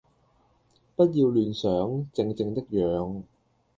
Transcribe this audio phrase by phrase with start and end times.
[0.95, 1.69] 不要亂想，
[2.11, 3.21] 靜靜的養！